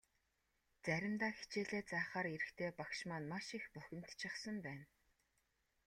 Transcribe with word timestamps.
Заримдаа 0.85 1.31
хичээлээ 1.37 1.83
заахаар 1.91 2.27
ирэхдээ 2.35 2.71
багш 2.79 2.99
маань 3.09 3.27
маш 3.31 3.47
их 3.57 3.65
бухимдчихсан 3.73 4.55
байна. 4.65 4.85